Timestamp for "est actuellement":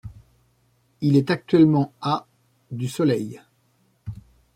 1.15-1.93